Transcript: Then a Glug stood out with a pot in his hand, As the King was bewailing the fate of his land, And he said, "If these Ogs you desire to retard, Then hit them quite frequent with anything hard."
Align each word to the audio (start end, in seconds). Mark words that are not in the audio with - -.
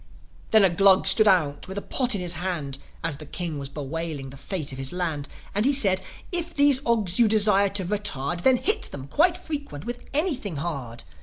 Then 0.49 0.63
a 0.63 0.69
Glug 0.71 1.05
stood 1.05 1.27
out 1.27 1.67
with 1.67 1.77
a 1.77 1.81
pot 1.83 2.15
in 2.15 2.21
his 2.21 2.33
hand, 2.33 2.79
As 3.03 3.17
the 3.17 3.25
King 3.27 3.59
was 3.59 3.69
bewailing 3.69 4.31
the 4.31 4.35
fate 4.35 4.71
of 4.71 4.79
his 4.79 4.91
land, 4.91 5.27
And 5.53 5.63
he 5.63 5.75
said, 5.75 6.01
"If 6.31 6.55
these 6.55 6.79
Ogs 6.87 7.19
you 7.19 7.27
desire 7.27 7.69
to 7.69 7.85
retard, 7.85 8.41
Then 8.41 8.57
hit 8.57 8.89
them 8.89 9.05
quite 9.05 9.37
frequent 9.37 9.85
with 9.85 10.03
anything 10.11 10.55
hard." 10.55 11.03